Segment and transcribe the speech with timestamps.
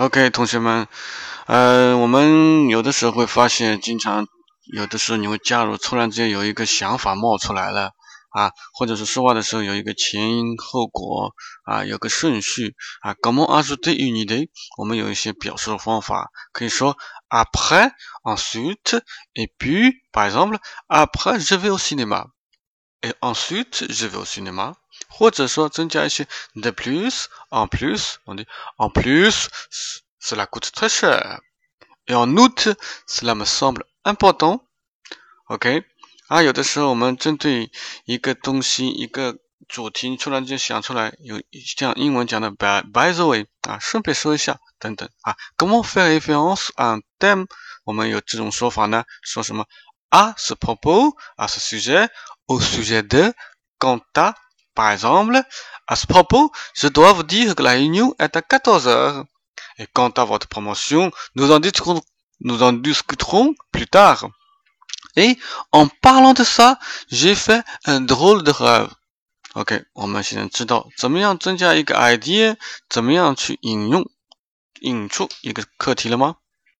[0.00, 0.88] OK，同学们，
[1.46, 4.26] 呃，我们有的时候会发现，经常
[4.72, 7.90] 有的时候你会加入，突然之间有一个想法冒出来了
[8.30, 11.34] 啊，或者是说话的时候有一个前因后果
[11.64, 13.12] 啊，有个顺序啊。
[13.12, 16.96] Comment a s t e n i d 我们有一些表述的方法，可以说
[17.28, 17.90] après,
[18.24, 19.02] ensuite,
[19.34, 20.58] et puis, par exemple,
[20.88, 21.76] après je vais au
[23.01, 24.75] cinéma，et ensuite je vais au cinéma。
[25.09, 26.25] 或者说增加一些
[26.55, 28.45] the plus en plus，我的
[28.77, 29.47] en plus
[30.21, 32.75] cela coûte très cher。et en outre
[33.07, 35.83] cela me semble important。OK，
[36.27, 37.71] 啊，有的时候我们针对
[38.05, 39.37] 一个东西一个
[39.67, 45.35] 主题突然间想出来，有像英文讲的 by by the way 啊，顺便说一下等等啊。
[45.57, 47.47] Comment faire référence à un thème？
[47.83, 49.65] 我们有这种说法呢，说什么
[50.09, 51.59] à ce propos，à ce
[52.49, 55.41] sujet，au sujet de，quant à。Par exemple,
[55.87, 59.25] à ce propos, je dois vous dire que la réunion est à 14 heures.
[59.77, 62.01] Et quant à votre promotion, nous en discuterons,
[62.41, 64.27] nous en discuterons plus tard.
[65.15, 65.37] Et
[65.71, 66.77] en parlant de ça,
[67.09, 68.89] j'ai fait un drôle de rêve.
[69.53, 72.57] OK，我们现在知道怎么样增加一个 idea，
[72.89, 74.05] 怎么样去引用、
[74.81, 76.35] 引出一个课题了吗？